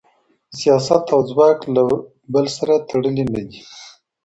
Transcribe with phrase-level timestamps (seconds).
[0.57, 1.81] سياست او ځواک له
[2.33, 3.59] بل سره تړلي نه دي؟